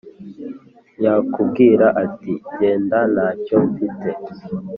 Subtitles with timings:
[1.03, 4.07] yakubwira ati genda ntacyo mfite